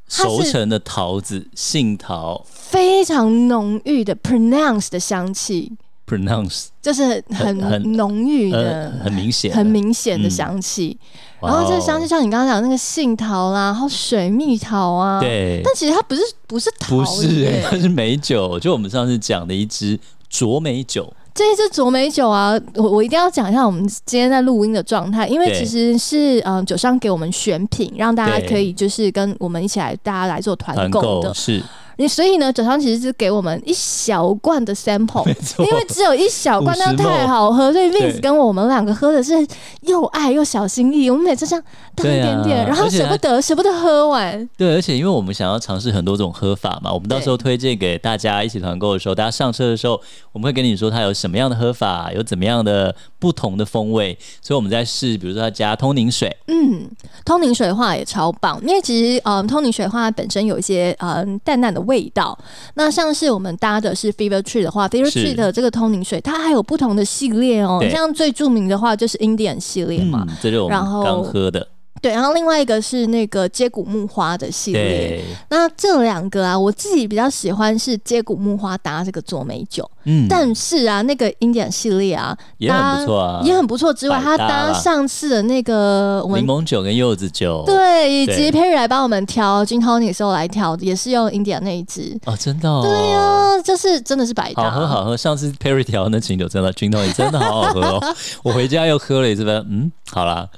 [0.08, 5.72] 熟成的桃子，杏桃非常浓郁的 pronounce 的香气。
[6.10, 10.98] Pronounce 就是很很浓郁的，很明显，很明显的香气。
[11.40, 15.62] 然后这个香气像你刚刚讲那个杏桃啦，然后水蜜桃啊，对。
[15.64, 18.58] 但其实它不是不是桃，不是， 它是美酒。
[18.58, 31.62] 就我们上次讲的一支卓美酒，这一支卓美酒啊，我我一定要讲一下我们今天在录音的状态，因为其实是嗯酒商给我们选品，让大家可以就是跟我们一起来，大家来做团购的，是。
[32.08, 35.26] 所以呢，早上其实是给我们一小罐的 sample，
[35.58, 39.34] 因为只有一小罐，那太好喝，所以 Vince 跟我们两个喝的是
[39.82, 41.10] 又爱又小心翼翼。
[41.10, 44.48] 我们每次这样倒一点点，然后舍不得舍不得喝完。
[44.56, 50.00] 对，而且因为我们想要尝试很多种喝法嘛，我们到时候推荐给大家一起团购的时候，大家上车的时候，
[50.32, 54.16] 我们会跟你说它有什么样的喝法，有怎么样的不同的风味。
[54.40, 56.88] 所以我们在试，比如说它加通灵水，嗯，
[57.24, 61.80] 通灵水的话也超棒，因为其实嗯，通灵水的话本身有一些嗯淡淡的。
[61.89, 62.38] 味道，
[62.74, 67.82] 那像是我们搭的是 Fever Tree 的话，Fever Tree 的这个通灵水，它还有不同的系列哦。
[67.90, 71.66] 像最著名的话就是 Indian 系列嘛，这就我们刚喝的。
[72.02, 75.22] 对，然后另外一个是那个接骨木花的系列。
[75.50, 79.88] 那这两个啊，我自己比较喜欢是接骨木花搭这个做美酒。
[80.04, 83.92] 嗯，但是啊，那个经典系列啊，也很不错啊，也很不错。
[83.92, 92.82] 之外，它搭上次的那个柠檬酒跟柚子酒，对，以及 Perry 来帮我们调金 Tony 的时候来调，也是用经典那一支哦，真的。
[92.82, 95.16] 对呀，就是真的是百搭，好喝好喝。
[95.16, 100.48] 上次 Perry 调那琴酒真的金 Tony 真的好好喝哦， 我回家又喝了一次，嗯，好啦。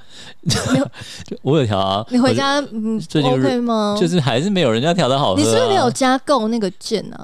[1.41, 3.97] 我有调啊，你回家嗯，OK 吗？
[3.99, 5.39] 就是还是没有人家调的好喝。
[5.39, 7.17] 你是不是没有加购那个键呢？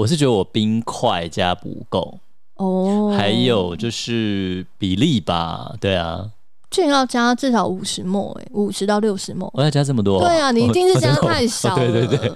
[0.00, 2.18] 我是觉得我冰块加不够
[2.56, 6.30] 哦，还有就是比例吧，对啊，
[6.70, 10.20] 这要加至少五十沫哎，五十到六十沫，我要加这么多？
[10.20, 12.32] 对啊，你一定是 加太少了，对对对。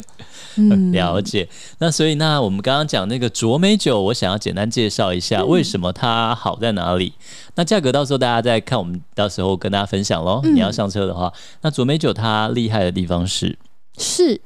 [0.93, 1.49] 了解，
[1.79, 7.13] 那所以那我们刚刚讲那个卓美酒，我想要简单介绍一下为什么它好在哪里。
[7.57, 10.41] 那价格到时候大家再看，我们到时候跟大家分享喽。
[10.45, 13.59] 你要上车的话，那卓美酒它厉害的地方是
[13.99, 14.41] 是，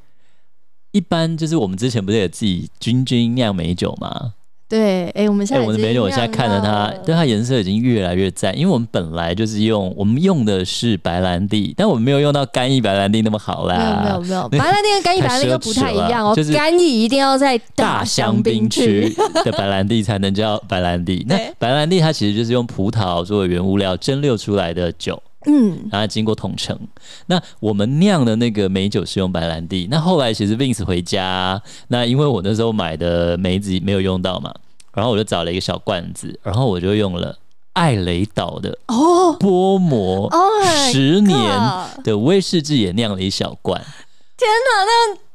[0.93, 4.33] 一般就是我们之前不是也自己君君酿美酒吗？
[4.69, 8.55] 对，哎，我们现在我的美酒，我现在看着它，对它颜色已经越来越赞。
[8.55, 14.03] 因为我们本来就是用，我们用的是白兰地，但我们没有用到干邑白兰地那么好啦。
[14.05, 16.35] 没有没有没有，白兰地跟干邑白兰地又不太一样哦。
[16.37, 19.11] 就是干邑一定要在大香槟区
[19.43, 21.25] 的白兰地才能叫白兰地。
[21.27, 25.23] 那 白兰地它其实就是用葡萄作为原物料蒸馏出来的酒。
[25.49, 26.79] 嗯，然后经过统称。
[27.27, 29.89] 那我们酿的那个美酒是用白兰地。
[29.91, 34.55] 那后来其实 Vince 回家，那因为我那时候买的梅子没有用到嘛，
[34.93, 37.39] 然后我就找了一个小罐子，然后我就用了
[37.73, 40.31] 艾雷岛的哦波摩
[40.93, 41.39] 十年
[42.05, 43.81] 的威士忌也酿了一小罐。
[44.37, 45.28] 天哪，那。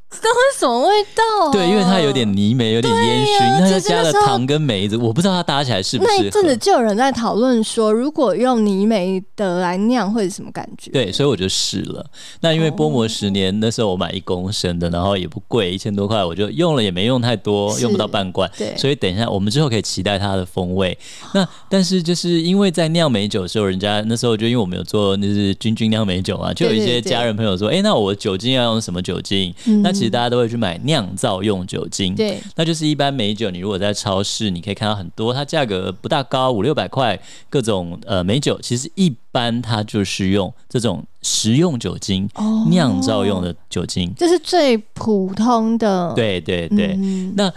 [0.58, 1.52] 什么味道？
[1.52, 6.10] 对，因为它有点泥煤，有点烟熏，那就加了糖跟梅子，我不知道它搭起来是不是。
[6.10, 10.92] 那一阵子就有人在讨论说，如果用泥煤的来酿会是什么感觉？
[10.92, 12.06] 对，所以我就试了。
[12.42, 18.50] 那因为波摩十年那时候我买一公升的，然后也不贵，一千多块，我就用了也没用太多，用不到半罐。
[18.58, 20.98] 对，所以等一下我们之后可以期待它的风味。
[21.34, 29.54] 那但是就是因为在酿美酒的时候，人家那时候就因为我们有做那是君君酿美酒嘛，就有一些家人朋友说，哎，那我酒精要用什么酒精？
[29.82, 33.50] 那其实大家都会去买酿造用酒精，对，那就是一般美酒。
[33.50, 42.30] 你如果在超市，你可以看到很多，它价格不大高，五六百块，各种呃美酒，其实一般它就是用这种食用酒精
[42.70, 46.14] 酿造用的酒精，这是最普通的。
[46.16, 46.96] 对对对，
[47.36, 47.52] 那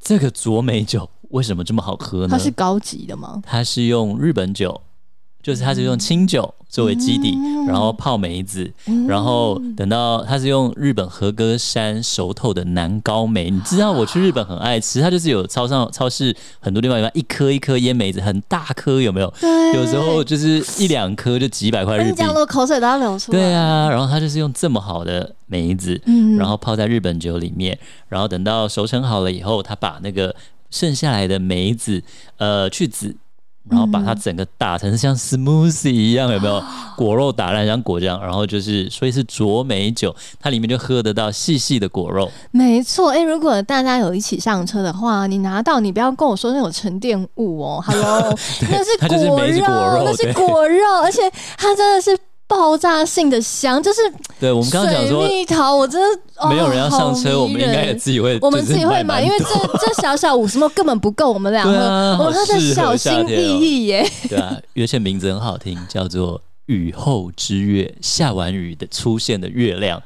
[0.00, 2.28] 这个佐美酒为什么这么好喝呢？
[2.30, 3.42] 它是高级的吗？
[3.44, 4.80] 它是用日本酒。
[5.46, 7.38] 就是它是用清酒作为基底，
[7.68, 8.68] 然后泡梅子，
[9.06, 13.48] 然后等到它是用日本和歌山熟透的南高梅。
[13.48, 19.32] 你知道我去日本很爱吃，它就是有超上超市很多地方有，一颗一颗腌梅子，很大颗，有没有？
[19.76, 22.16] 有时候就是一两颗就几百块日币。
[22.16, 23.38] 讲的口水都要流出来。
[23.38, 26.02] 对啊，然后它就是用这么好的梅子，
[26.36, 27.78] 然后泡在日本酒里面，
[28.08, 30.34] 然后等到熟成好了以后，他把那个
[30.72, 32.02] 剩下来的梅子
[32.38, 33.14] 呃去籽。
[33.68, 36.62] 然后把它整个打成像 smoothie 一样，有没有
[36.96, 38.20] 果肉打烂像果酱？
[38.22, 42.30] 然后就是，所以是卓美酒，它里面就喝得到细细的果肉。
[42.50, 48.38] 没错，哎，如果大家有一起上车的话，你拿到你不要跟我说那种沉淀物哦，Hello，
[48.70, 51.22] 那是果肉，那是果肉，而且
[51.58, 52.16] 它真的是。
[52.48, 54.00] 爆炸性的香，就是
[54.38, 59.46] 对我们刚刚讲说蜜桃，我真的没有人要上车，我们应该也自己会，我们自己会买，因为这
[59.78, 64.08] 这小小五十毛根本不够我们两个，我们的小心翼翼耶。
[64.28, 66.40] 对啊，而且名字很好听，叫做。
[66.66, 70.02] 雨后之月，下完雨的出现的月亮。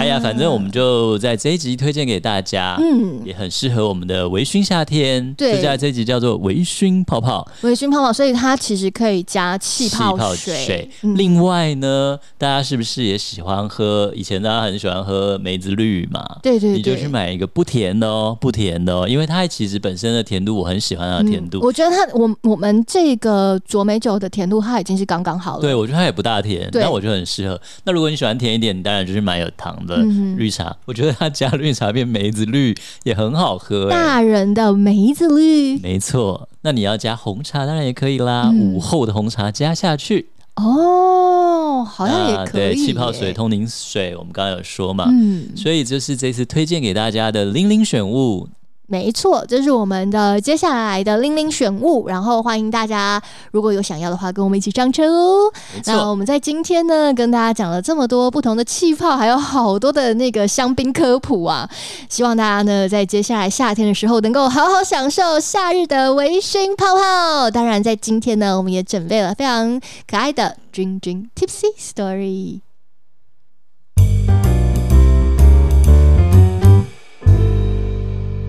[0.00, 5.34] 哎呀，反正我们就在这一集推荐给大家，嗯，也很适合我们的微醺夏天。
[5.34, 10.88] 对，在这一集叫做微醺泡泡，微醺泡泡，所以它其实可以加气泡水。
[11.02, 14.10] 另外呢，大家是不是也喜欢喝？
[14.16, 16.24] 以前大家很喜欢喝梅子绿嘛？
[16.42, 21.60] 对对，你就去买一个不甜的哦，不甜的哦，因为它其实本身的甜度我很喜欢它的甜度。
[21.60, 25.60] 我觉得它，我我们这个卓美酒的甜度，它已经是刚刚好了。
[25.60, 25.97] 对，我觉得。
[25.98, 27.60] 它也不大甜，那我就很适合。
[27.84, 29.96] 那如果你喜欢甜一点，你当然就是买有糖的
[30.36, 30.74] 绿茶。
[30.84, 33.90] 我觉得它加绿茶变梅子绿也很好喝。
[33.90, 36.48] 大人的梅子绿，没错。
[36.62, 38.50] 那你要加红茶，当然也可以啦。
[38.54, 42.76] 午后的红茶加下去，哦，好像也可以。
[42.76, 45.06] 气泡水、通灵水，我们刚刚有说嘛。
[45.10, 48.48] 嗯，所以就是这次推荐给大家的零零选物。
[48.90, 53.22] 没错，这是我们的接下来的零零选物，然后欢迎大家
[53.52, 55.52] 如果有想要的话，跟我们一起上车哦。
[55.84, 61.68] 那我们在今天呢，跟大家讲了这么多不同的气泡，还有好多的那个香槟科普啊，
[62.08, 67.50] 希望大家呢在接下来夏天的时候能够好好享受夏日的微醺泡泡。
[67.50, 69.78] 当然，在今天呢，我们也准备了非常
[70.10, 72.67] 可爱的 Dream Dream Tipsy Story。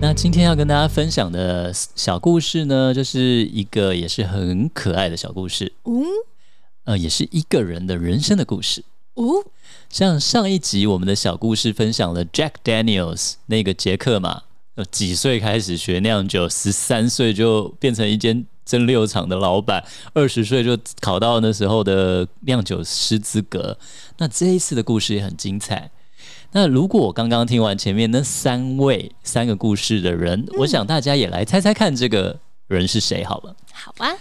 [0.02, 3.20] 那今天要跟大家分享的小故事呢，就是
[3.52, 5.74] 一个也是很可爱的小故事。
[5.84, 6.02] 嗯，
[6.84, 8.82] 呃，也是一个人的人生的故事。
[9.14, 9.44] 哦，
[9.90, 14.44] 像上一集我们的小故事分享了 Jack Daniels 那个杰克嘛，
[14.90, 19.84] 几岁开始学酿酒，十三岁就变成一间蒸馏厂的老板，
[20.14, 23.76] 二十岁就考到那时候的酿酒师资格。
[24.16, 25.90] 那这一次的故事也很精彩。
[26.52, 33.54] 那如果我刚刚听完前面那三位三个故事的人，我想大家也来猜猜看这个人是谁好了。
[33.72, 34.16] 好吧。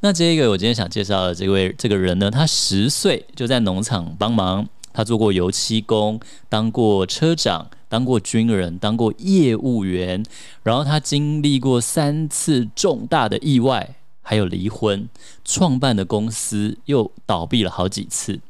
[0.00, 10.22] 那这一个我今天想介绍的这位这个人呢，他十岁就在农场帮忙，他做过油漆工，当过车长，当过军人，当过业务员，
[10.62, 15.08] 然后他经历过三次重大的意外，还有离婚，
[15.44, 18.40] 创办的公司又倒闭了好几次。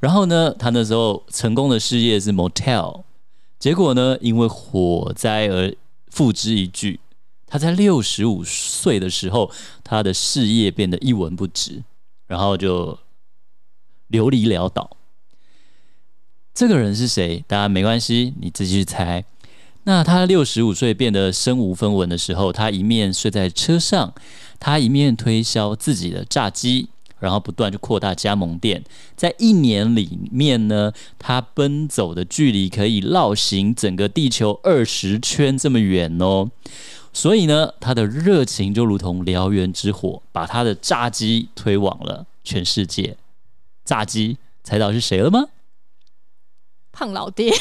[0.00, 3.02] 然后呢，他那时候成功的事业是 motel，
[3.58, 5.74] 结果呢，因为火灾而
[6.10, 7.00] 付之一炬。
[7.46, 9.50] 他在六十五岁的时候，
[9.84, 11.84] 他的事业变得一文不值，
[12.26, 12.98] 然后就
[14.08, 14.90] 流离潦倒。
[16.52, 17.44] 这个人是谁？
[17.46, 19.24] 大家没关系，你自己去猜。
[19.84, 24.12] 那他六十五岁变得身无分文的时候，他一面睡在车上，
[24.58, 26.88] 他一面推销自己的炸鸡。
[27.26, 28.84] 然后不断就扩大加盟店，
[29.16, 36.48] 在一年里面呢，他奔走的距离可以绕行整个地球二十圈这么远哦。
[37.12, 43.16] 所以呢，他的热情就如同燎原之火，把他的炸鸡推往了全世界。
[43.84, 45.46] 炸鸡，猜到是谁了吗？
[46.92, 47.52] 胖老爹。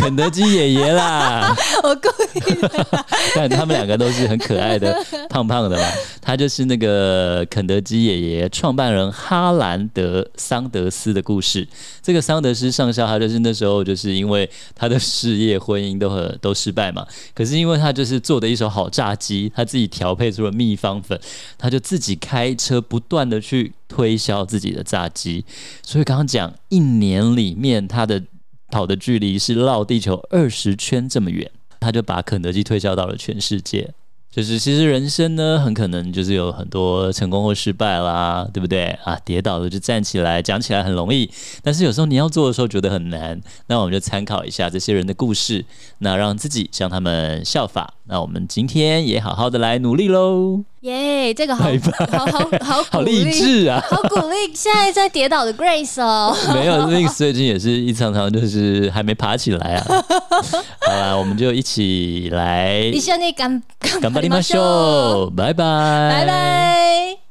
[0.00, 3.04] 肯德基爷爷啦， 我故意的。
[3.34, 4.96] 但他们两个都是很可爱的
[5.28, 5.86] 胖胖的嘛。
[6.22, 11.68] 他就是那个肯德基爷爷创办人哈兰德桑德斯的故事。
[12.00, 17.06] 这个桑德斯上校，他就是那时候就是因为他的事业、婚姻都很都失败嘛。
[17.34, 21.20] 可是因为他就是做的一手好炸鸡，他自己调配出了秘方粉，
[21.58, 25.44] 他就自己开车不断的去推销自己的炸鸡。
[25.82, 28.22] 所以刚刚讲一年里面他的。
[28.70, 31.50] 跑的距离是绕地球二十圈这么远，
[31.80, 33.92] 他就把肯德基推销到了全世界。
[34.30, 39.18] 就是其实人生呢，很可能就是有很多成功或失败啦，对不对啊？
[39.24, 41.28] 跌倒了就站起来，讲起来很容易，
[41.64, 43.40] 但是有时候你要做的时候觉得很难。
[43.66, 45.64] 那我们就参考一下这些人的故事，
[45.98, 47.94] 那让自己向他们效法。
[48.10, 50.64] 那我们今天也好好的来努力喽。
[50.80, 51.66] 耶，这个好
[52.10, 52.26] 好
[52.60, 53.80] 好好励志啊！
[53.88, 56.36] 好鼓励现在在跌倒的 Grace 哦。
[56.52, 59.84] 没有最近也是一常常就是还没爬起来啊。
[60.82, 62.80] 好啦，我们就一起来。
[62.80, 63.62] 一緒に干
[64.00, 65.62] 干巴里马秀，拜拜，
[66.10, 67.29] 拜拜。